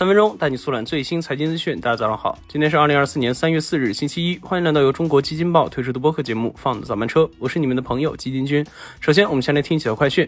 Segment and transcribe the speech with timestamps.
[0.00, 1.78] 三分钟带你速览最新财经资讯。
[1.78, 4.38] 大家早上好，今天是二零二四年三月四日，星期一。
[4.38, 8.64] 欢迎来到由中国基金报推出的播客节目《放早班车》，我是你们的朋友基金君。
[8.98, 10.26] 首先，我们先来听几条快讯。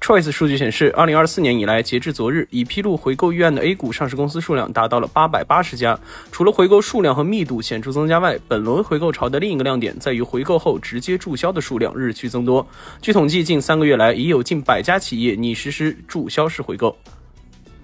[0.00, 6.00] Choice 数据显示，二零二四年以来，截至昨日，已披露回购预案的 A 股上市公司数量达到了八百八十家。
[6.32, 12.66] 除了回购数量和密度显著增加外，本轮回购潮的另一个亮点在于回购后直接注销的数量日趋增多。
[13.02, 16.96] 据统计，近三个月来，已有近百家企业拟实施注销式回购。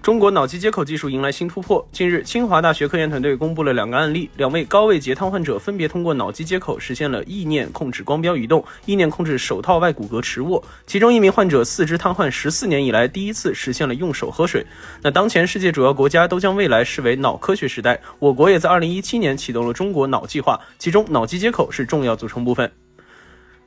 [0.07, 1.85] 中国脑机接口技术迎来新突破。
[1.91, 10.63] 近日，清华大学科研团队公布了两个案例，两位高位截瘫患者分别通过脑机接口实现了意念控制光标移动、意念控制手套外骨骼持握。
[10.85, 14.65] 其中一名患者四肢瘫痪十四年以来第一次实现了用手喝水。
[15.01, 22.71] 那当前世界主要国家都将未来视为脑科学时代，我国也在二零一七年启动了中国脑计划，其中脑机接口是重要组成部分。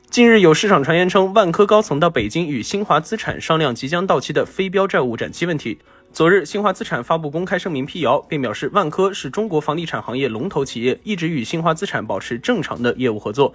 [0.08, 5.78] 近日有市场传言称，万科高层到北京与新华资产商量即将到期的非标债务展期问题。
[6.12, 13.54] 昨日，新华资产发布公开声明辟谣，并表示万科是中国房地产行业龙头企业，一直与新华资产保持正常的业务合作。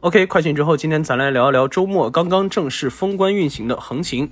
[0.00, 4.30] OK，快讯之后，今天咱来聊一聊周末刚刚正式封关运行的横琴。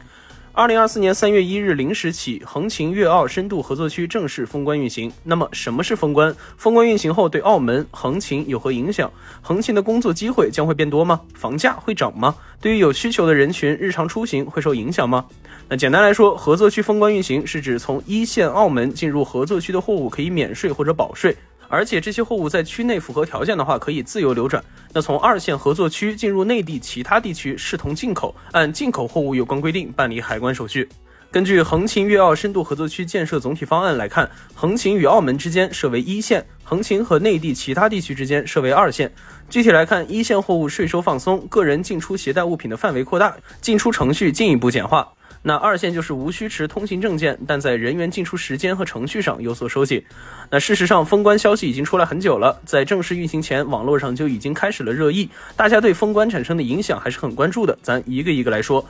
[0.52, 5.10] 二零二四年三月一日零时起，横琴粤澳深度合作区正式封关运行。
[5.24, 6.36] 那么，什么是封关？
[6.56, 9.10] 封关运行后对澳门、横琴有何影响？
[9.40, 11.22] 横琴的工作机会将会变多吗？
[11.34, 12.36] 房价会涨吗？
[12.60, 15.24] 对于有需求的人群，日常出行会受影响吗？
[15.66, 21.34] 那简单来说，合作区封关运行是指从一线澳门进入合作区的货物可以免税或者保税。
[21.68, 24.62] 而且这些货物在区内符合条件的话，可以自由流转。
[24.92, 30.86] 那从二线合作区进入内地其他地区，视同进口，按进口货物有关规定办理海关手续。
[31.30, 39.10] 根据横琴粤澳深度合作区建设总体方案来看，横琴与澳门之间设为一线，横琴和内地其他地区之间设为二线。
[39.48, 45.10] 具体来看，一线货物税收放松，个人进出携带物品的范围扩大，进出程序进一步简化。
[45.46, 50.02] 那二线就是无需持通行证件，但在人员进出时间和程序上有所收紧。
[50.50, 57.78] 那事实上，封关消息已经出来很久了，在正式运行前，网络上就已经开始了热议，大家对封关产生的影响还是很关注的。
[57.83, 58.83] 咱一个一个来说，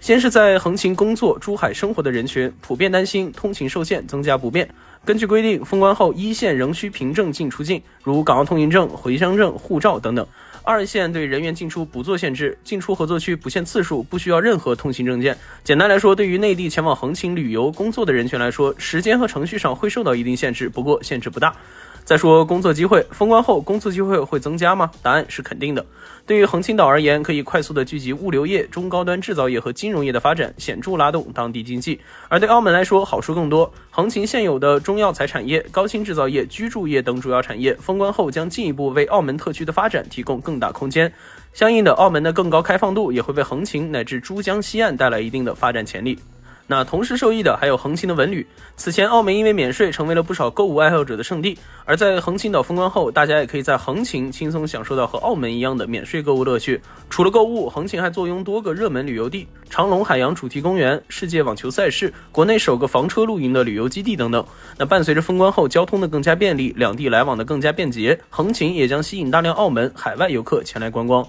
[0.00, 4.68] 先是在横琴工作、珠海生活的人群，普遍担心通勤受限，增加不便。
[5.04, 10.26] 根据规定，封关后一线仍需凭证进出境，如港澳通行证、回乡证、护照等等。
[10.62, 15.36] 二线对人员进出不做限制，进出合作区不限次数，不需要任何通行证件。
[15.64, 21.54] 简单来说，对于内地前往横琴旅游、工作的人群来说，时间和程序上会受到一定限制，不过限制不大。
[22.08, 24.90] 再说工作机会，封关后工作机会会增加吗？
[25.02, 25.84] 答案是肯定的。
[26.24, 32.00] 对于横琴岛而言，可以快速的聚集物流业、中高端制造业和金融业的发展，显著拉动当地经济。
[32.30, 33.70] 而对澳门来说，好处更多。
[33.90, 41.12] 横琴现有的中药材产业、高新制造业、居住业等主要产业，封关后将进一步为澳门特区的发展提供更大空间。
[41.52, 46.18] 相应的，澳门的更高开放度也会为横琴乃至珠江西岸带来一定的发展潜力。
[46.70, 48.46] 那同时受益的还有横琴的文旅。
[48.76, 51.58] 此前，澳门因为免税，成为了不少购物爱好者的圣地。
[51.86, 56.78] 而在横琴岛封关后，大家也可以在横琴轻松享受到和澳门一样的免税购物乐趣。
[57.08, 64.44] 除了购物，横琴还坐拥多个热门旅游地，长隆海洋主题公园、世界网球赛事、国内首个房车露营的旅游基地等等。
[64.76, 71.26] 那伴随着封关后交通的更加便利，两地来往的更加便捷，横琴也将吸引大量澳门海外游客前来观光。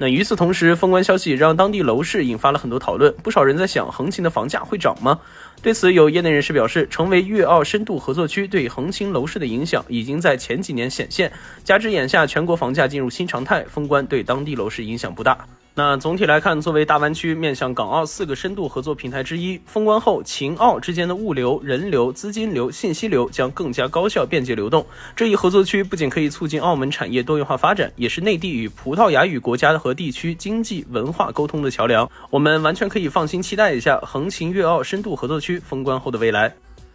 [0.00, 5.18] 那与此同时，封关消息让当地楼市引发了很多讨论，不少人在想，横琴的房价会涨吗？
[5.60, 11.32] 对此，有业内人士表示，成为粤澳深度合作区对横琴楼市的影响已经在前几年显现，
[11.64, 15.36] 加之眼下全国房价进入新常态，封关对当地楼市影响不大。
[15.78, 24.84] 那总体来看，作为大湾区面向港澳四个深度合作平台之一，封关后，秦澳之间的物流、人流、资金流、信息流将更加高效便捷流动。
[25.14, 32.10] 这一合作区不仅可以促进澳门产业多元化发展，也是内地与葡萄牙语国家和地区经济文化沟通的桥梁。
[32.28, 36.52] 我们完全可以放心期待一下横琴粤澳深度合作区封关后的未来。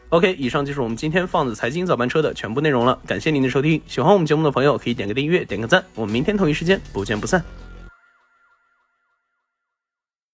[0.10, 3.00] OK，以上就是我们今天放的财经早班车的全部内容了。
[3.08, 5.82] 感谢您的收听，喜欢我们节目的朋友可以点个订阅，点个赞。
[5.96, 7.42] 我们明天同一时间不见不散。